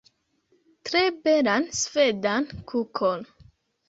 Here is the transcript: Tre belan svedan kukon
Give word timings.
Tre 0.87 1.03
belan 1.27 1.67
svedan 1.79 2.47
kukon 2.73 3.23